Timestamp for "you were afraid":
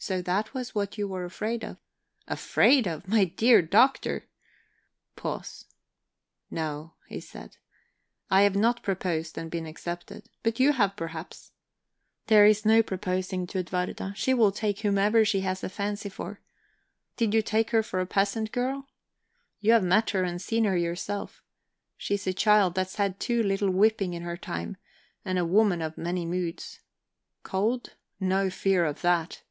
0.96-1.64